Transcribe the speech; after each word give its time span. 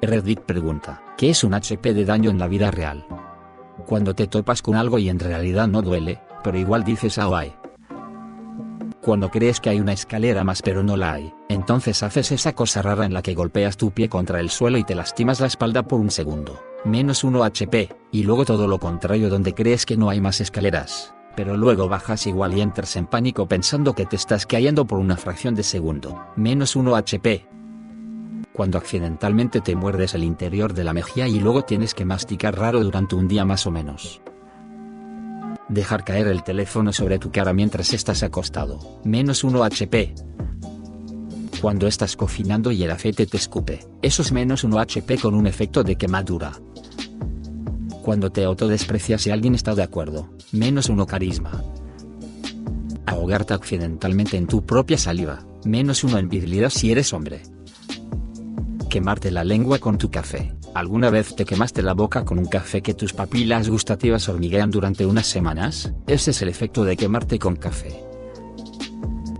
Reddit 0.00 0.40
pregunta, 0.40 1.02
¿qué 1.16 1.30
es 1.30 1.42
un 1.42 1.54
HP 1.54 1.92
de 1.92 2.04
daño 2.04 2.30
en 2.30 2.38
la 2.38 2.46
vida 2.46 2.70
real? 2.70 3.04
Cuando 3.84 4.14
te 4.14 4.28
topas 4.28 4.62
con 4.62 4.76
algo 4.76 4.98
y 4.98 5.08
en 5.08 5.18
realidad 5.18 5.66
no 5.66 5.82
duele, 5.82 6.20
pero 6.44 6.56
igual 6.56 6.84
dices 6.84 7.18
ah 7.18 7.30
ay. 7.34 7.52
Cuando 9.00 9.28
crees 9.28 9.60
que 9.60 9.70
hay 9.70 9.80
una 9.80 9.92
escalera 9.92 10.44
más 10.44 10.62
pero 10.62 10.84
no 10.84 10.96
la 10.96 11.14
hay, 11.14 11.34
entonces 11.48 12.02
haces 12.04 12.30
esa 12.30 12.52
cosa 12.52 12.80
rara 12.80 13.06
en 13.06 13.12
la 13.12 13.22
que 13.22 13.34
golpeas 13.34 13.76
tu 13.76 13.90
pie 13.90 14.08
contra 14.08 14.38
el 14.38 14.50
suelo 14.50 14.78
y 14.78 14.84
te 14.84 14.94
lastimas 14.94 15.40
la 15.40 15.48
espalda 15.48 15.82
por 15.82 15.98
un 15.98 16.12
segundo, 16.12 16.60
menos 16.84 17.24
1 17.24 17.42
HP, 17.42 17.88
y 18.12 18.22
luego 18.22 18.44
todo 18.44 18.68
lo 18.68 18.78
contrario 18.78 19.28
donde 19.28 19.54
crees 19.54 19.84
que 19.84 19.96
no 19.96 20.10
hay 20.10 20.20
más 20.20 20.40
escaleras, 20.40 21.12
pero 21.34 21.56
luego 21.56 21.88
bajas 21.88 22.26
igual 22.28 22.56
y 22.56 22.60
entras 22.60 22.94
en 22.94 23.06
pánico 23.06 23.48
pensando 23.48 23.94
que 23.94 24.06
te 24.06 24.16
estás 24.16 24.46
cayendo 24.46 24.86
por 24.86 25.00
una 25.00 25.16
fracción 25.16 25.56
de 25.56 25.64
segundo, 25.64 26.24
menos 26.36 26.76
1 26.76 26.94
HP, 26.94 27.48
cuando 28.58 28.76
accidentalmente 28.76 29.60
te 29.60 29.76
muerdes 29.76 30.14
el 30.14 30.24
interior 30.24 30.74
de 30.74 30.82
la 30.82 30.92
mejilla 30.92 31.28
y 31.28 31.38
luego 31.38 31.62
tienes 31.62 31.94
que 31.94 32.04
masticar 32.04 32.58
raro 32.58 32.82
durante 32.82 33.14
un 33.14 33.28
día 33.28 33.44
más 33.44 33.68
o 33.68 33.70
menos. 33.70 34.20
Dejar 35.68 36.02
caer 36.02 36.26
el 36.26 36.42
teléfono 36.42 36.92
sobre 36.92 37.20
tu 37.20 37.30
cara 37.30 37.52
mientras 37.52 37.92
estás 37.92 38.24
acostado, 38.24 38.98
menos 39.04 39.44
1 39.44 39.62
HP. 39.62 40.12
Cuando 41.62 41.86
estás 41.86 42.16
cocinando 42.16 42.72
y 42.72 42.82
el 42.82 42.90
aceite 42.90 43.26
te 43.26 43.36
escupe, 43.36 43.78
eso 44.02 44.22
es 44.22 44.32
menos 44.32 44.64
1 44.64 44.76
HP 44.76 45.18
con 45.18 45.36
un 45.36 45.46
efecto 45.46 45.84
de 45.84 45.94
quemadura. 45.94 46.50
Cuando 48.02 48.32
te 48.32 48.42
autodesprecias 48.42 49.24
y 49.28 49.30
alguien 49.30 49.54
está 49.54 49.76
de 49.76 49.84
acuerdo, 49.84 50.30
menos 50.50 50.88
1 50.88 51.06
carisma. 51.06 51.62
Ahogarte 53.06 53.54
accidentalmente 53.54 54.36
en 54.36 54.48
tu 54.48 54.66
propia 54.66 54.98
saliva, 54.98 55.46
menos 55.64 56.02
1 56.02 56.18
en 56.18 56.70
si 56.70 56.90
eres 56.90 57.12
hombre. 57.12 57.42
Quemarte 58.88 59.30
la 59.30 59.44
lengua 59.44 59.78
con 59.78 59.98
tu 59.98 60.10
café. 60.10 60.54
¿Alguna 60.74 61.10
vez 61.10 61.36
te 61.36 61.44
quemaste 61.44 61.82
la 61.82 61.92
boca 61.92 62.24
con 62.24 62.38
un 62.38 62.46
café 62.46 62.80
que 62.80 62.94
tus 62.94 63.12
papilas 63.12 63.68
gustativas 63.68 64.28
hormiguean 64.30 64.70
durante 64.70 65.04
unas 65.04 65.26
semanas? 65.26 65.92
Ese 66.06 66.30
es 66.30 66.40
el 66.40 66.48
efecto 66.48 66.84
de 66.84 66.96
quemarte 66.96 67.38
con 67.38 67.56
café. 67.56 68.02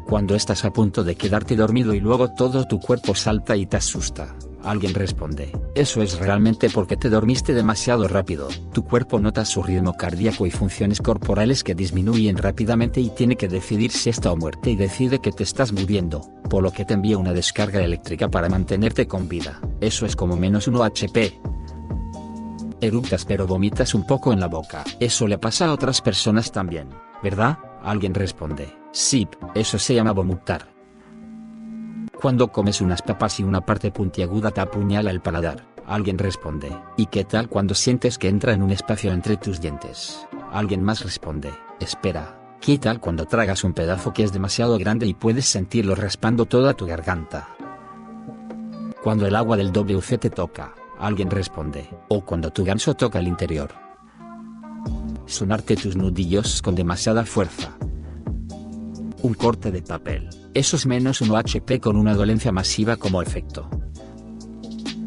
Cuando 0.06 0.34
estás 0.34 0.66
a 0.66 0.70
punto 0.70 1.02
de 1.02 1.14
quedarte 1.14 1.56
dormido 1.56 1.94
y 1.94 2.00
luego 2.00 2.34
todo 2.34 2.66
tu 2.66 2.78
cuerpo 2.78 3.14
salta 3.14 3.56
y 3.56 3.64
te 3.64 3.78
asusta. 3.78 4.36
Alguien 4.68 4.92
responde, 4.92 5.50
eso 5.74 6.02
es 6.02 6.18
realmente 6.18 6.68
porque 6.68 6.98
te 6.98 7.08
dormiste 7.08 7.54
demasiado 7.54 8.06
rápido, 8.06 8.48
tu 8.74 8.84
cuerpo 8.84 9.18
nota 9.18 9.46
su 9.46 9.62
ritmo 9.62 9.94
cardíaco 9.94 10.44
y 10.44 10.50
funciones 10.50 11.00
corporales 11.00 11.64
que 11.64 11.74
disminuyen 11.74 12.36
rápidamente 12.36 13.00
y 13.00 13.08
tiene 13.08 13.36
que 13.36 13.48
decidir 13.48 13.90
si 13.92 14.10
está 14.10 14.30
o 14.30 14.36
muerte 14.36 14.68
y 14.68 14.76
decide 14.76 15.20
que 15.20 15.32
te 15.32 15.42
estás 15.42 15.72
muriendo, 15.72 16.20
por 16.50 16.62
lo 16.62 16.70
que 16.70 16.84
te 16.84 16.92
envía 16.92 17.16
una 17.16 17.32
descarga 17.32 17.82
eléctrica 17.82 18.28
para 18.28 18.50
mantenerte 18.50 19.08
con 19.08 19.26
vida, 19.26 19.58
eso 19.80 20.04
es 20.04 20.14
como 20.14 20.36
menos 20.36 20.68
1 20.68 20.84
HP. 20.84 21.40
Eructas 22.82 23.24
pero 23.24 23.46
vomitas 23.46 23.94
un 23.94 24.06
poco 24.06 24.34
en 24.34 24.40
la 24.40 24.48
boca, 24.48 24.84
eso 25.00 25.26
le 25.26 25.38
pasa 25.38 25.64
a 25.64 25.72
otras 25.72 26.02
personas 26.02 26.52
también, 26.52 26.90
¿verdad? 27.22 27.58
Alguien 27.82 28.12
responde, 28.12 28.76
sí, 28.92 29.26
eso 29.54 29.78
se 29.78 29.94
llama 29.94 30.12
vomitar. 30.12 30.77
Cuando 32.20 32.48
comes 32.48 32.80
unas 32.80 33.00
papas 33.00 33.38
y 33.38 33.44
una 33.44 33.60
parte 33.60 33.92
puntiaguda 33.92 34.50
te 34.50 34.60
apuñala 34.60 35.12
el 35.12 35.20
paladar, 35.20 35.64
alguien 35.86 36.18
responde. 36.18 36.76
¿Y 36.96 37.06
qué 37.06 37.22
tal 37.22 37.48
cuando 37.48 37.74
sientes 37.74 38.18
que 38.18 38.28
entra 38.28 38.52
en 38.52 38.62
un 38.62 38.72
espacio 38.72 39.12
entre 39.12 39.36
tus 39.36 39.60
dientes? 39.60 40.26
Alguien 40.50 40.82
más 40.82 41.04
responde. 41.04 41.52
Espera, 41.78 42.56
¿qué 42.60 42.76
tal 42.76 42.98
cuando 42.98 43.26
tragas 43.26 43.62
un 43.62 43.72
pedazo 43.72 44.12
que 44.12 44.24
es 44.24 44.32
demasiado 44.32 44.78
grande 44.78 45.06
y 45.06 45.14
puedes 45.14 45.46
sentirlo 45.46 45.94
raspando 45.94 46.44
toda 46.46 46.74
tu 46.74 46.86
garganta? 46.86 47.50
Cuando 49.00 49.24
el 49.28 49.36
agua 49.36 49.56
del 49.56 49.70
WC 49.70 50.18
te 50.18 50.30
toca, 50.30 50.74
alguien 50.98 51.30
responde. 51.30 51.88
O 52.08 52.24
cuando 52.24 52.50
tu 52.50 52.64
ganso 52.64 52.94
toca 52.94 53.20
el 53.20 53.28
interior. 53.28 53.70
Sonarte 55.26 55.76
tus 55.76 55.94
nudillos 55.94 56.62
con 56.62 56.74
demasiada 56.74 57.24
fuerza. 57.24 57.77
Un 59.22 59.34
corte 59.34 59.70
de 59.70 59.82
papel 59.82 60.28
eso 60.58 60.74
es 60.74 60.86
menos 60.86 61.20
1 61.20 61.36
HP 61.36 61.78
con 61.78 61.96
una 61.96 62.14
dolencia 62.14 62.50
masiva 62.50 62.96
como 62.96 63.22
efecto. 63.22 63.70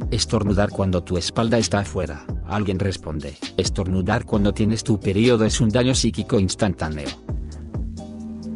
Estornudar 0.10 0.70
cuando 0.70 1.04
tu 1.04 1.18
espalda 1.18 1.58
está 1.58 1.80
afuera, 1.80 2.26
alguien 2.48 2.80
responde. 2.80 3.36
Estornudar 3.58 4.24
cuando 4.24 4.54
tienes 4.54 4.82
tu 4.84 4.98
periodo 4.98 5.44
es 5.44 5.60
un 5.60 5.68
daño 5.68 5.94
psíquico 5.94 6.40
instantáneo. 6.40 7.10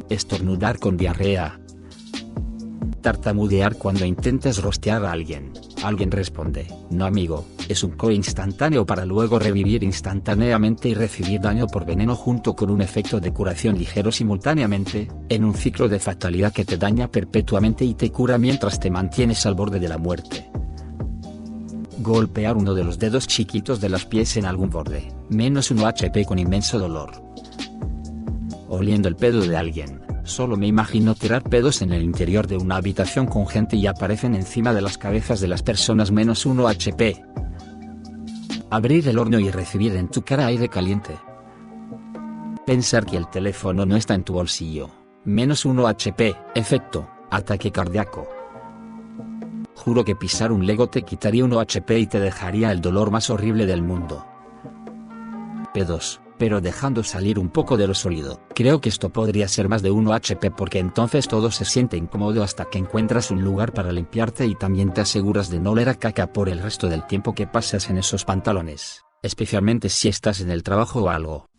Estornudar 0.10 0.80
con 0.80 0.96
diarrea. 0.96 1.60
Tartamudear 3.02 3.78
cuando 3.78 4.06
intentas 4.06 4.62
rostear 4.62 5.04
a 5.04 5.12
alguien, 5.12 5.52
alguien 5.84 6.12
responde. 6.12 6.68
No 6.92 7.06
amigo, 7.06 7.46
es 7.68 7.84
un 7.84 7.92
co 7.92 8.12
instantáneo 8.12 8.86
para 8.86 9.06
luego 9.06 9.40
revivir 9.40 9.84
instantáneamente 9.84 10.90
y 10.90 10.94
recibir 10.94 11.42
daño 11.42 11.68
por 11.68 11.86
veneno 11.86 12.16
junto 12.16 12.56
con 12.56 12.70
un 12.70 12.82
efecto 12.82 13.20
de 13.20 13.34
curación 13.34 13.78
ligero 13.78 14.12
simultáneamente, 14.12 15.08
en 15.30 15.44
un 15.44 15.54
ciclo 15.54 15.88
de 15.88 16.00
fatalidad 16.00 16.54
que 16.54 16.66
te 16.66 16.78
daña 16.78 17.10
perpetuamente 17.10 17.86
y 17.86 17.94
te 17.94 18.12
cura 18.12 18.38
mientras 18.38 18.80
te 18.80 18.92
mantienes 18.92 19.46
al 19.46 19.56
borde 19.56 19.80
de 19.80 19.90
la 19.90 19.98
muerte. 19.98 20.50
Golpear 22.00 22.58
uno 22.58 22.74
de 22.74 22.84
los 22.84 23.00
dedos 23.00 23.28
chiquitos 23.28 23.82
de 23.82 23.90
los 23.90 24.06
pies 24.06 24.38
en 24.38 24.46
algún 24.46 24.70
borde, 24.70 25.12
menos 25.30 25.72
1 25.72 25.88
HP 25.88 26.26
con 26.26 26.38
inmenso 26.38 26.78
dolor. 26.78 27.12
Oliendo 28.68 29.08
el 29.08 29.16
pedo 29.16 29.42
de 29.42 29.56
alguien, 29.56 30.02
solo 30.24 30.58
me 30.58 30.68
imagino 30.68 31.16
tirar 31.16 31.44
pedos 31.44 31.82
en 31.82 31.94
el 31.94 32.04
interior 32.04 32.48
de 32.48 32.58
una 32.58 32.76
habitación 32.76 33.26
con 33.28 33.48
gente 33.48 33.78
y 33.78 33.88
aparecen 33.88 34.36
encima 34.36 34.74
de 34.74 34.82
las 34.82 34.98
cabezas 34.98 35.40
de 35.40 35.48
las 35.48 35.64
personas 35.64 36.12
menos 36.12 36.46
1 36.46 36.68
HP. 36.68 37.24
Abrir 38.70 39.08
el 39.08 39.20
horno 39.20 39.40
y 39.40 39.52
recibir 39.52 39.96
en 39.96 40.08
tu 40.10 40.24
cara 40.24 40.48
aire 40.48 40.70
caliente. 40.70 41.18
Pensar 42.66 43.06
que 43.06 43.18
el 43.18 43.30
teléfono 43.30 43.86
no 43.86 43.96
está 43.96 44.16
en 44.16 44.24
tu 44.24 44.34
bolsillo. 44.34 44.90
Menos 45.24 45.66
1 45.66 45.88
HP. 45.88 46.36
Efecto. 46.56 47.08
Ataque 47.30 47.72
cardíaco. 47.72 48.28
Juro 49.76 50.04
que 50.04 50.16
pisar 50.16 50.52
un 50.52 50.66
Lego 50.66 50.88
te 50.88 51.04
quitaría 51.04 51.46
1 51.46 51.60
HP 51.60 52.00
y 52.00 52.08
te 52.08 52.20
dejaría 52.20 52.72
el 52.72 52.82
dolor 52.82 53.12
más 53.12 53.30
horrible 53.30 53.66
del 53.66 53.82
mundo. 53.82 54.26
P2 55.74 56.25
pero 56.38 56.62
dejando 56.62 57.04
salir 57.04 57.40
un 57.40 57.50
poco 57.50 57.78
de 57.78 57.88
lo 57.88 57.94
sólido. 57.94 58.42
Creo 58.54 58.82
que 58.82 58.90
esto 58.90 59.10
podría 59.10 59.48
ser 59.48 59.70
más 59.70 59.82
de 59.82 59.92
1 59.92 60.14
HP 60.14 60.52
porque 60.52 60.80
entonces 60.80 61.28
todo 61.28 61.52
se 61.52 61.66
siente 61.66 61.98
incómodo 61.98 62.44
hasta 62.44 62.66
que 62.66 62.78
encuentras 62.78 63.32
un 63.32 63.44
lugar 63.44 63.74
para 63.74 63.92
limpiarte 63.92 64.46
y 64.46 64.56
también 64.56 64.94
te 64.94 65.02
aseguras 65.02 65.50
de 65.50 65.60
no 65.60 65.72
oler 65.72 65.90
a 65.90 65.96
caca 65.96 66.32
por 66.34 66.50
el 66.50 66.60
resto 66.60 66.88
del 66.88 67.06
tiempo 67.08 67.34
que 67.34 67.48
pasas 67.48 67.90
en 67.90 67.98
esos 67.98 68.26
pantalones, 68.26 69.04
especialmente 69.22 69.90
si 69.90 70.08
estás 70.08 70.42
en 70.42 70.52
el 70.52 70.64
trabajo 70.64 71.04
o 71.04 71.10
algo. 71.10 71.50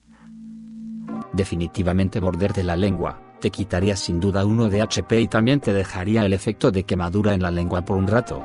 Definitivamente 1.33 2.21
de 2.21 2.63
la 2.63 2.77
lengua, 2.77 3.21
te 3.41 3.51
quitaría 3.51 3.97
sin 3.97 4.21
duda 4.21 4.47
uno 4.47 4.69
de 4.69 4.81
HP 4.81 5.21
y 5.21 5.29
también 5.29 5.61
te 5.61 5.73
dejaría 5.73 6.25
el 6.25 6.33
efecto 6.33 6.71
de 6.71 6.85
quemadura 6.85 7.35
en 7.35 7.43
la 7.43 7.51
lengua 7.51 7.85
por 7.85 7.97
un 7.97 8.07
rato. 8.07 8.45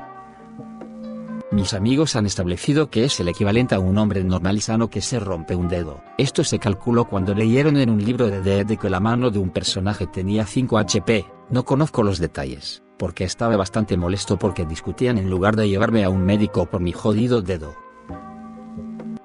Mis 1.51 1.73
amigos 1.73 2.15
han 2.15 2.25
establecido 2.25 2.89
que 2.89 3.03
es 3.03 3.19
el 3.19 3.27
equivalente 3.27 3.75
a 3.75 3.79
un 3.79 3.97
hombre 3.97 4.23
normal 4.23 4.55
y 4.55 4.61
sano 4.61 4.89
que 4.89 5.01
se 5.01 5.19
rompe 5.19 5.53
un 5.53 5.67
dedo. 5.67 6.01
Esto 6.17 6.45
se 6.45 6.59
calculó 6.59 7.03
cuando 7.03 7.35
leyeron 7.35 7.75
en 7.75 7.89
un 7.89 8.01
libro 8.01 8.27
de 8.27 8.41
D.E.D. 8.41 8.77
que 8.77 8.89
la 8.89 9.01
mano 9.01 9.29
de 9.31 9.39
un 9.39 9.49
personaje 9.49 10.07
tenía 10.07 10.45
5 10.45 10.77
HP. 10.77 11.25
No 11.49 11.65
conozco 11.65 12.03
los 12.03 12.19
detalles, 12.19 12.83
porque 12.97 13.25
estaba 13.25 13.57
bastante 13.57 13.97
molesto 13.97 14.39
porque 14.39 14.65
discutían 14.65 15.17
en 15.17 15.29
lugar 15.29 15.57
de 15.57 15.67
llevarme 15.67 16.05
a 16.05 16.09
un 16.09 16.23
médico 16.23 16.67
por 16.67 16.79
mi 16.79 16.93
jodido 16.93 17.41
dedo. 17.41 17.75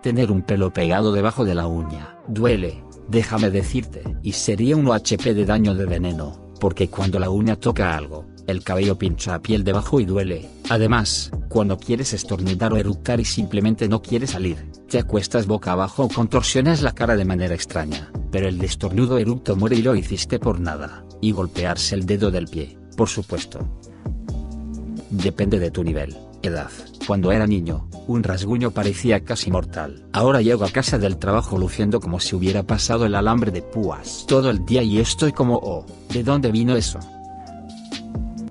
Tener 0.03 0.33
un 0.33 0.43
pelo 0.43 0.73
pegado 0.73 1.13
debajo 1.13 1.45
de 1.45 1.55
la 1.55 1.69
uña, 1.69 2.19
duele, 2.27 2.83
déjame 3.07 3.51
decirte, 3.51 4.03
y 4.25 4.33
sería 4.33 4.77
un 4.77 4.91
HP 4.91 5.33
de 5.33 5.45
daño 5.45 5.77
de 5.77 5.87
veneno, 5.87 6.53
porque 6.59 6.89
cuando 6.89 7.21
la 7.21 7.31
uña 7.31 7.55
toca 7.55 7.97
algo, 7.97 8.27
el 8.47 8.62
cabello 8.62 8.97
pincha 8.97 9.34
a 9.34 9.43
piel 9.43 9.65
debajo 9.65 10.01
y 10.01 10.05
duele. 10.05 10.49
Además, 10.69 11.31
cuando 11.49 11.79
quieres 11.79 12.12
estornudar 12.12 12.73
o 12.73 12.77
eructar 12.77 13.21
y 13.21 13.25
simplemente 13.25 13.89
no 13.89 14.03
quieres 14.03 14.31
salir, 14.31 14.71
te 14.89 14.98
acuestas 14.98 15.47
boca 15.47 15.72
abajo 15.72 16.04
o 16.04 16.09
contorsionas 16.09 16.83
la 16.83 16.93
cara 16.93 17.16
de 17.16 17.25
manera 17.25 17.54
extraña, 17.54 18.10
pero 18.31 18.48
el 18.48 18.59
destornudo 18.59 19.19
eructo 19.19 19.57
muere 19.57 19.77
y 19.77 19.83
lo 19.83 19.97
hiciste 19.97 20.39
por 20.39 20.60
nada, 20.60 21.04
y 21.21 21.33
golpearse 21.33 21.95
el 21.95 22.07
dedo 22.07 22.31
del 22.31 22.47
pie, 22.47 22.78
por 22.97 23.09
supuesto. 23.09 23.66
Depende 25.10 25.59
de 25.59 25.71
tu 25.71 25.83
nivel, 25.83 26.16
edad. 26.43 26.71
Cuando 27.07 27.31
era 27.31 27.47
niño, 27.47 27.89
un 28.09 28.22
rasguño 28.25 28.72
parecía 28.72 29.25
casi 29.25 29.51
mortal. 29.51 30.07
Ahora 30.13 30.43
llego 30.43 30.65
a 30.65 30.71
casa 30.71 30.98
del 30.98 31.19
trabajo 31.19 31.57
luciendo 31.57 32.01
como 32.01 32.19
si 32.19 32.34
hubiera 32.34 32.65
pasado 32.65 33.07
el 33.07 33.15
alambre 33.15 33.53
de 33.53 33.63
púas 33.63 34.25
todo 34.27 34.51
el 34.51 34.65
día 34.65 34.83
y 34.83 34.98
estoy 34.98 35.33
como, 35.33 35.57
oh, 35.57 35.87
¿de 36.13 36.25
dónde 36.25 36.51
vino 36.51 36.77
eso? 36.77 36.98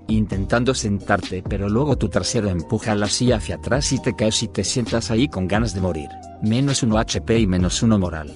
Intentando 0.08 0.74
sentarte 0.74 1.44
pero 1.48 1.70
luego 1.70 1.98
tu 1.98 2.10
trasero 2.10 2.50
empuja 2.50 2.96
la 2.96 3.08
silla 3.08 3.38
hacia 3.38 3.56
atrás 3.56 3.92
y 3.92 4.00
te 4.00 4.16
caes 4.16 4.44
y 4.44 4.48
te 4.48 4.64
sientas 4.64 5.12
ahí 5.12 5.28
con 5.28 5.48
ganas 5.48 5.74
de 5.74 5.82
morir. 5.82 6.10
Menos 6.42 6.84
1 6.84 6.98
HP 6.98 7.40
y 7.40 7.48
menos 7.48 7.82
1 7.82 7.98
moral. 8.00 8.34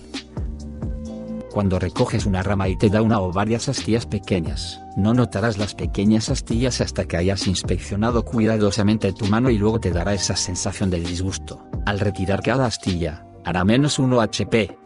cuando 1.52 1.80
recoges 1.80 2.26
una 2.26 2.44
rama 2.44 2.70
y 2.70 2.78
te 2.78 2.90
da 2.90 3.02
una 3.02 3.20
o 3.20 3.34
varias 3.34 3.70
astillas 3.70 4.06
pequeñas. 4.06 4.82
No 4.96 5.14
notarás 5.14 5.58
las 5.58 5.76
pequeñas 5.76 6.30
astillas 6.30 6.80
hasta 6.80 7.06
que 7.06 7.18
hayas 7.18 7.48
inspeccionado 7.48 8.24
cuidadosamente 8.24 9.12
tu 9.14 9.26
mano 9.26 9.50
y 9.50 9.58
luego 9.58 9.80
te 9.80 9.92
dará 9.92 10.14
esa 10.14 10.36
sensación 10.36 10.90
de 10.90 11.00
disgusto. 11.00 11.66
Al 11.86 12.00
retirar 12.00 12.44
cada 12.44 12.66
astilla, 12.66 13.26
hará 13.44 13.64
menos 13.66 14.00
1 14.00 14.22
HP. 14.22 14.78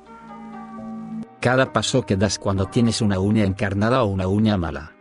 Cada 1.42 1.74
paso 1.74 2.06
que 2.06 2.16
das 2.16 2.40
cuando 2.40 2.68
tienes 2.68 3.02
una 3.02 3.20
uña 3.20 3.44
encarnada 3.44 4.04
o 4.04 4.08
una 4.08 4.28
uña 4.28 4.58
mala. 4.58 4.94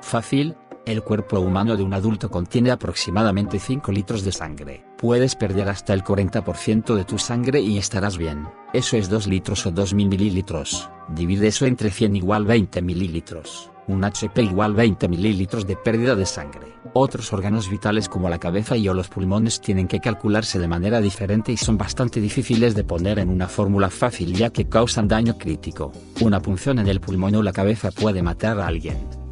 Fácil, 0.00 0.56
el 0.86 1.02
cuerpo 1.02 1.40
humano 1.40 1.78
de 1.78 1.82
un 1.82 1.94
adulto 1.94 2.30
contiene 2.30 2.70
aproximadamente 2.70 3.58
5 3.58 3.90
litros 3.90 4.22
de 4.22 4.32
sangre. 4.32 4.84
Puedes 4.98 5.34
perder 5.34 5.70
hasta 5.70 5.94
el 5.94 6.04
40% 6.04 6.94
de 6.94 7.04
tu 7.04 7.18
sangre 7.18 7.60
y 7.60 7.78
estarás 7.78 8.18
bien. 8.18 8.46
Eso 8.74 8.98
es 8.98 9.08
2 9.08 9.26
litros 9.26 9.64
o 9.64 9.70
2000 9.70 10.08
mililitros. 10.08 10.90
Divide 11.08 11.48
eso 11.48 11.64
entre 11.64 11.90
100 11.90 12.16
igual 12.16 12.44
20 12.44 12.82
mililitros. 12.82 13.70
Un 13.86 14.04
HP 14.04 14.42
igual 14.42 14.74
20 14.74 15.08
mililitros 15.08 15.66
de 15.66 15.76
pérdida 15.76 16.14
de 16.14 16.26
sangre. 16.26 16.74
Otros 16.92 17.32
órganos 17.32 17.70
vitales 17.70 18.08
como 18.08 18.28
la 18.28 18.38
cabeza 18.38 18.76
y 18.76 18.86
o 18.88 18.94
los 18.94 19.08
pulmones 19.08 19.60
tienen 19.60 19.88
que 19.88 20.00
calcularse 20.00 20.58
de 20.58 20.68
manera 20.68 21.00
diferente 21.00 21.52
y 21.52 21.56
son 21.56 21.78
bastante 21.78 22.20
difíciles 22.20 22.74
de 22.74 22.84
poner 22.84 23.18
en 23.18 23.30
una 23.30 23.48
fórmula 23.48 23.88
fácil 23.88 24.34
ya 24.34 24.50
que 24.50 24.68
causan 24.68 25.08
daño 25.08 25.38
crítico. 25.38 25.92
Una 26.20 26.40
punción 26.40 26.78
en 26.78 26.88
el 26.88 27.00
pulmón 27.00 27.36
o 27.36 27.42
la 27.42 27.52
cabeza 27.52 27.90
puede 27.90 28.22
matar 28.22 28.60
a 28.60 28.66
alguien. 28.66 29.23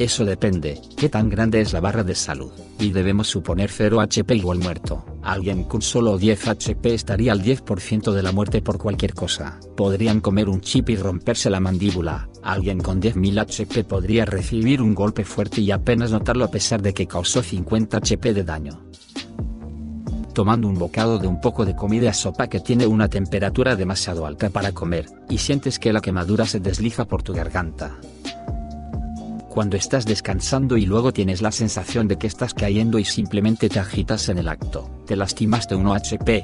Eso 0.00 0.24
depende, 0.24 0.80
qué 0.96 1.10
tan 1.10 1.28
grande 1.28 1.60
es 1.60 1.74
la 1.74 1.80
barra 1.80 2.02
de 2.02 2.14
salud, 2.14 2.50
y 2.78 2.90
debemos 2.90 3.28
suponer 3.28 3.70
0 3.70 4.00
HP 4.00 4.34
igual 4.34 4.58
muerto. 4.58 5.04
Alguien 5.22 5.64
con 5.64 5.82
solo 5.82 6.16
10 6.16 6.48
HP 6.48 6.94
estaría 6.94 7.32
al 7.32 7.42
10% 7.42 8.10
de 8.10 8.22
la 8.22 8.32
muerte 8.32 8.62
por 8.62 8.78
cualquier 8.78 9.12
cosa. 9.12 9.60
Podrían 9.76 10.22
comer 10.22 10.48
un 10.48 10.62
chip 10.62 10.88
y 10.88 10.96
romperse 10.96 11.50
la 11.50 11.60
mandíbula. 11.60 12.30
Alguien 12.42 12.80
con 12.80 12.98
10.000 13.02 13.40
HP 13.42 13.84
podría 13.84 14.24
recibir 14.24 14.80
un 14.80 14.94
golpe 14.94 15.26
fuerte 15.26 15.60
y 15.60 15.70
apenas 15.70 16.12
notarlo 16.12 16.46
a 16.46 16.50
pesar 16.50 16.80
de 16.80 16.94
que 16.94 17.06
causó 17.06 17.42
50 17.42 17.98
HP 17.98 18.32
de 18.32 18.44
daño 18.44 18.82
tomando 20.32 20.68
un 20.68 20.78
bocado 20.78 21.18
de 21.18 21.26
un 21.26 21.40
poco 21.40 21.66
de 21.66 21.74
comida 21.74 22.14
sopa 22.14 22.46
que 22.46 22.60
tiene 22.60 22.86
una 22.86 23.08
temperatura 23.08 23.74
demasiado 23.76 24.24
alta 24.24 24.48
para 24.48 24.72
comer, 24.72 25.06
y 25.28 25.38
sientes 25.38 25.78
que 25.78 25.92
la 25.92 26.00
quemadura 26.00 26.46
se 26.46 26.60
desliza 26.60 27.04
por 27.04 27.22
tu 27.22 27.34
garganta 27.34 27.98
cuando 29.50 29.76
estás 29.76 30.06
descansando 30.06 30.76
y 30.76 30.86
luego 30.86 31.12
tienes 31.12 31.42
la 31.42 31.50
sensación 31.50 32.06
de 32.06 32.16
que 32.16 32.28
estás 32.28 32.54
cayendo 32.54 33.00
y 33.00 33.04
simplemente 33.04 33.68
te 33.68 33.80
agitas 33.80 34.28
en 34.28 34.38
el 34.38 34.48
acto, 34.48 34.88
te 35.06 35.16
lastimaste 35.16 35.74
1 35.74 35.92
HP. 35.92 36.42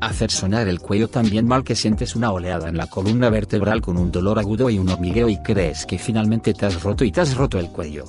Hacer 0.00 0.30
sonar 0.30 0.68
el 0.68 0.78
cuello 0.78 1.08
también 1.08 1.46
mal 1.46 1.64
que 1.64 1.74
sientes 1.74 2.14
una 2.14 2.30
oleada 2.30 2.68
en 2.68 2.76
la 2.76 2.86
columna 2.86 3.28
vertebral 3.28 3.80
con 3.80 3.98
un 3.98 4.12
dolor 4.12 4.38
agudo 4.38 4.70
y 4.70 4.78
un 4.78 4.88
hormigueo 4.88 5.28
y 5.28 5.42
crees 5.42 5.84
que 5.84 5.98
finalmente 5.98 6.54
te 6.54 6.64
has 6.64 6.80
roto 6.80 7.04
y 7.04 7.10
te 7.10 7.22
has 7.22 7.36
roto 7.36 7.58
el 7.58 7.70
cuello. 7.70 8.04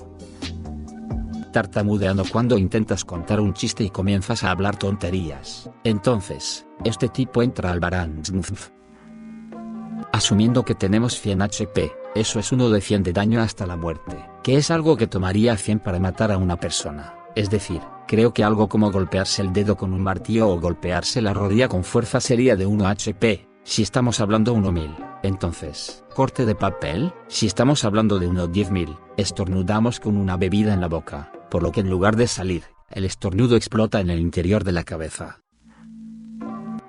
Tartamudeando 1.51 2.25
cuando 2.31 2.59
intentas 2.59 3.03
contar 3.03 3.39
un 3.39 3.55
chiste 3.55 3.83
y 3.83 3.89
comienzas 3.89 4.43
a 4.43 4.51
hablar 4.51 4.77
tonterías. 4.77 5.67
Entonces, 5.83 6.67
este 6.85 7.09
tipo 7.09 7.41
entra 7.41 7.71
al 7.71 7.79
barán. 7.79 8.21
Asumiendo 10.13 10.63
que 10.63 10.75
tenemos 10.75 11.19
100 11.19 11.41
HP, 11.41 11.91
eso 12.15 12.39
es 12.39 12.51
uno 12.51 12.69
de 12.69 12.81
100 12.81 13.03
de 13.03 13.13
daño 13.13 13.41
hasta 13.41 13.65
la 13.65 13.75
muerte, 13.75 14.17
que 14.43 14.57
es 14.57 14.71
algo 14.71 14.97
que 14.97 15.07
tomaría 15.07 15.55
100 15.55 15.79
para 15.79 15.99
matar 15.99 16.31
a 16.31 16.37
una 16.37 16.57
persona. 16.57 17.15
Es 17.35 17.49
decir, 17.49 17.81
creo 18.07 18.33
que 18.33 18.43
algo 18.43 18.67
como 18.67 18.91
golpearse 18.91 19.41
el 19.41 19.53
dedo 19.53 19.77
con 19.77 19.93
un 19.93 20.01
martillo 20.01 20.49
o 20.49 20.59
golpearse 20.59 21.21
la 21.21 21.33
rodilla 21.33 21.67
con 21.67 21.83
fuerza 21.83 22.19
sería 22.19 22.55
de 22.55 22.65
1 22.65 22.87
HP, 22.87 23.47
si 23.63 23.83
estamos 23.83 24.19
hablando 24.19 24.55
1000. 24.55 24.95
Entonces, 25.21 26.03
corte 26.15 26.45
de 26.45 26.55
papel, 26.55 27.13
si 27.27 27.45
estamos 27.45 27.85
hablando 27.85 28.17
de 28.17 28.27
unos 28.27 28.49
10.000, 28.49 28.97
estornudamos 29.17 29.99
con 29.99 30.17
una 30.17 30.37
bebida 30.37 30.73
en 30.73 30.81
la 30.81 30.87
boca, 30.87 31.31
por 31.51 31.61
lo 31.61 31.71
que 31.71 31.81
en 31.81 31.89
lugar 31.89 32.15
de 32.15 32.27
salir, 32.27 32.63
el 32.89 33.05
estornudo 33.05 33.55
explota 33.55 33.99
en 33.99 34.09
el 34.09 34.19
interior 34.19 34.63
de 34.63 34.71
la 34.71 34.83
cabeza. 34.83 35.41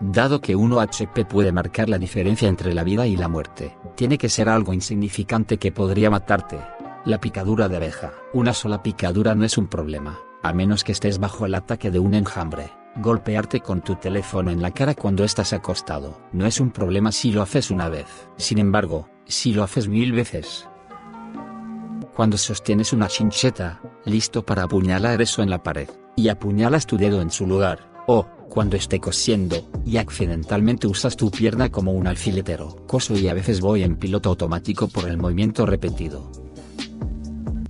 Dado 0.02 0.40
que 0.40 0.56
1 0.56 0.80
HP 0.80 1.26
puede 1.26 1.52
marcar 1.52 1.90
la 1.90 1.98
diferencia 1.98 2.48
entre 2.48 2.72
la 2.72 2.84
vida 2.84 3.06
y 3.06 3.16
la 3.16 3.28
muerte, 3.28 3.76
tiene 3.96 4.16
que 4.16 4.30
ser 4.30 4.48
algo 4.48 4.72
insignificante 4.72 5.58
que 5.58 5.72
podría 5.72 6.08
matarte. 6.08 6.58
La 7.04 7.20
picadura 7.20 7.68
de 7.68 7.76
abeja. 7.76 8.12
Una 8.32 8.54
sola 8.54 8.82
picadura 8.82 9.34
no 9.34 9.44
es 9.44 9.58
un 9.58 9.66
problema, 9.66 10.18
a 10.42 10.54
menos 10.54 10.84
que 10.84 10.92
estés 10.92 11.18
bajo 11.18 11.44
el 11.44 11.54
ataque 11.54 11.90
de 11.90 11.98
un 11.98 12.14
enjambre. 12.14 12.70
Golpearte 12.96 13.60
con 13.60 13.82
tu 13.82 13.96
teléfono 13.96 14.50
en 14.50 14.62
la 14.62 14.70
cara 14.70 14.94
cuando 14.94 15.22
estás 15.22 15.52
acostado 15.52 16.18
no 16.32 16.46
es 16.46 16.60
un 16.60 16.70
problema 16.70 17.12
si 17.12 17.30
lo 17.30 17.42
haces 17.42 17.70
una 17.70 17.90
vez. 17.90 18.06
Sin 18.38 18.58
embargo, 18.58 19.06
si 19.26 19.52
lo 19.52 19.62
haces 19.62 19.86
mil 19.86 20.12
veces. 20.12 20.66
Cuando 22.16 22.38
sostienes 22.38 22.94
una 22.94 23.08
chincheta, 23.08 23.82
listo 24.06 24.46
para 24.46 24.62
apuñalar 24.62 25.20
eso 25.20 25.42
en 25.42 25.50
la 25.50 25.62
pared, 25.62 25.90
y 26.16 26.28
apuñalas 26.28 26.86
tu 26.86 26.96
dedo 26.96 27.20
en 27.20 27.30
su 27.30 27.46
lugar, 27.46 27.90
o, 28.06 28.26
cuando 28.50 28.76
esté 28.76 29.00
cosiendo, 29.00 29.70
y 29.86 29.96
accidentalmente 29.96 30.86
usas 30.86 31.16
tu 31.16 31.30
pierna 31.30 31.70
como 31.70 31.92
un 31.92 32.06
alfiletero. 32.06 32.84
Coso 32.86 33.16
y 33.16 33.28
a 33.28 33.34
veces 33.34 33.62
voy 33.62 33.82
en 33.82 33.96
piloto 33.96 34.28
automático 34.28 34.88
por 34.88 35.08
el 35.08 35.16
movimiento 35.16 35.64
repetido. 35.64 36.30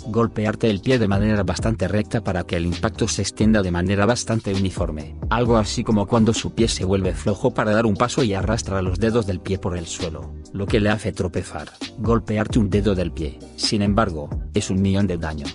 Golpearte 0.06 0.68
el 0.68 0.80
pie 0.80 0.98
de 0.98 1.06
manera 1.06 1.44
bastante 1.44 1.86
recta 1.86 2.24
para 2.24 2.42
que 2.42 2.56
el 2.56 2.66
impacto 2.66 3.06
se 3.06 3.22
extienda 3.22 3.62
de 3.62 3.70
manera 3.70 4.06
bastante 4.06 4.52
uniforme. 4.52 5.14
Algo 5.28 5.56
así 5.56 5.84
como 5.84 6.06
cuando 6.06 6.32
su 6.32 6.52
pie 6.52 6.66
se 6.66 6.84
vuelve 6.84 7.14
flojo 7.14 7.54
para 7.54 7.70
dar 7.70 7.86
un 7.86 7.94
paso 7.94 8.24
y 8.24 8.34
arrastra 8.34 8.82
los 8.82 8.98
dedos 8.98 9.26
del 9.26 9.38
pie 9.38 9.58
por 9.58 9.78
el 9.78 9.86
suelo, 9.86 10.34
lo 10.52 10.66
que 10.66 10.80
le 10.80 10.88
hace 10.88 11.12
tropezar. 11.12 11.68
Golpearte 11.98 12.58
un 12.58 12.70
dedo 12.70 12.96
del 12.96 13.12
pie, 13.12 13.38
sin 13.54 13.82
embargo, 13.82 14.28
es 14.52 14.70
un 14.70 14.82
millón 14.82 15.06
de 15.06 15.18
daño. 15.18 15.46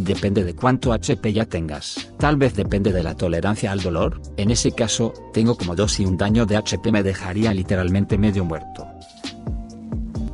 Depende 0.00 0.44
de 0.44 0.54
cuánto 0.54 0.92
HP 0.92 1.32
ya 1.32 1.44
tengas. 1.44 2.12
Tal 2.18 2.36
vez 2.36 2.54
depende 2.54 2.92
de 2.92 3.02
la 3.02 3.16
tolerancia 3.16 3.72
al 3.72 3.82
dolor, 3.82 4.22
en 4.36 4.52
ese 4.52 4.70
caso, 4.70 5.12
tengo 5.32 5.56
como 5.56 5.74
2 5.74 6.00
y 6.00 6.04
un 6.06 6.16
daño 6.16 6.46
de 6.46 6.56
HP 6.56 6.92
me 6.92 7.02
dejaría 7.02 7.52
literalmente 7.52 8.16
medio 8.16 8.44
muerto. 8.44 8.86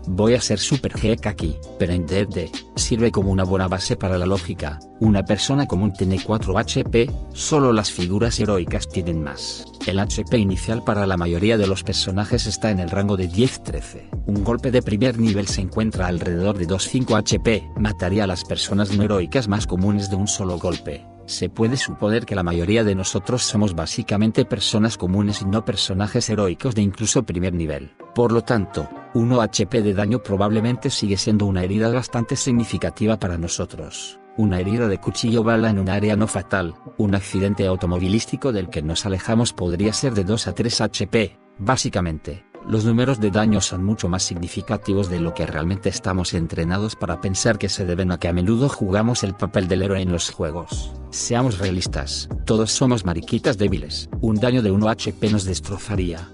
Voy 0.06 0.34
a 0.34 0.40
ser 0.40 0.58
super 0.58 0.93
geek 0.93 1.26
aquí, 1.26 1.56
pero 1.78 1.94
en 1.94 2.06
D&D, 2.06 2.50
sirve 2.76 3.11
como 3.11 3.31
una 3.31 3.44
buena 3.44 3.66
base 3.66 3.96
para 3.96 4.19
la 4.19 4.26
lógica, 4.26 4.78
una 5.00 5.25
persona 5.25 5.66
común 5.66 5.94
tiene 5.94 6.22
4 6.22 6.58
HP, 6.58 7.11
solo 7.32 7.72
las 7.72 7.90
figuras 7.90 8.38
heroicas 8.38 8.87
tienen 8.87 9.22
más. 9.22 9.64
El 9.86 9.98
HP 9.98 10.38
inicial 10.38 10.82
para 10.82 11.06
la 11.06 11.19
mayoría 11.19 11.58
de 11.58 11.66
los 11.66 11.82
personajes 11.82 12.46
está 12.46 12.70
en 12.70 12.78
el 12.78 12.88
rango 12.88 13.19
de 13.19 13.28
10-13. 13.28 14.08
Un 14.25 14.42
golpe 14.42 14.70
de 14.70 14.81
primer 14.81 15.19
nivel 15.19 15.46
se 15.46 15.60
encuentra 15.60 16.06
alrededor 16.06 16.56
de 16.56 16.66
2-5 16.66 17.19
HP, 17.19 17.70
mataría 17.76 18.25
a 18.25 18.26
las 18.26 18.44
personas 18.44 18.96
no 18.96 19.02
heroicas 19.02 19.46
más 19.46 19.66
comunes 19.66 20.08
de 20.08 20.16
un 20.16 20.26
solo 20.26 20.58
golpe. 20.58 21.04
Se 21.26 21.50
puede 21.50 21.76
suponer 21.76 22.25
que 22.25 22.35
la 22.35 22.42
mayoría 22.42 22.82
de 22.82 22.94
nosotros 22.94 23.42
somos 23.42 23.75
básicamente 23.75 24.47
personas 24.47 24.97
comunes 24.97 25.42
y 25.42 25.44
no 25.44 25.66
personajes 25.66 26.30
heroicos 26.30 26.75
de 26.75 26.80
incluso 26.80 27.25
primer 27.25 27.52
nivel. 27.52 27.92
Por 28.14 28.32
lo 28.32 28.40
tanto, 28.40 28.88
1 29.12 29.42
HP 29.42 29.82
de 29.82 29.92
daño 29.92 30.23
probablemente 30.23 30.88
sigue 30.88 31.18
siendo 31.18 31.44
una 31.44 31.62
herida 31.62 31.90
bastante 31.90 32.37
significativa 32.37 33.18
para 33.18 33.37
nosotros. 33.37 34.18
Una 34.37 34.59
herida 34.59 34.88
de 34.88 34.99
cuchillo 34.99 35.45
bala 35.45 35.71
en 35.71 35.79
un 35.79 35.88
área 35.88 36.17
no 36.17 36.26
fatal, 36.26 36.75
un 36.99 37.14
accidente 37.14 37.67
automovilístico 37.67 38.50
del 38.50 38.69
que 38.69 38.83
nos 38.83 39.07
alejamos 39.07 39.53
podría 39.53 39.93
ser 39.93 40.12
de 40.14 40.25
2 40.25 40.49
a 40.49 40.55
3 40.55 40.81
HP, 40.81 41.38
básicamente, 41.59 42.45
los 42.67 42.85
números 42.85 43.21
de 43.21 43.31
daño 43.31 43.61
son 43.61 43.85
mucho 43.85 44.09
más 44.09 44.25
significativos 44.25 45.09
de 45.09 45.21
lo 45.21 45.35
que 45.35 45.47
realmente 45.47 45.88
estamos 45.88 46.35
entrenados 46.35 46.97
para 46.97 47.21
pensar 47.21 47.59
que 47.59 47.69
se 47.69 47.85
deben 47.85 48.11
a 48.11 48.19
que 48.19 48.26
a 48.26 48.33
menudo 48.33 48.69
jugamos 48.69 49.23
el 49.23 49.35
papel 49.35 49.69
del 49.69 49.83
héroe 49.83 50.00
en 50.00 50.11
los 50.11 50.31
juegos. 50.31 50.93
Seamos 51.11 51.59
realistas, 51.59 52.29
todos 52.45 52.73
somos 52.73 53.05
mariquitas 53.05 53.57
débiles, 53.57 54.09
un 54.21 54.37
daño 54.37 54.62
de 54.62 54.73
1 54.73 54.88
HP 54.88 55.31
nos 55.31 55.45
destrozaría. 55.45 56.34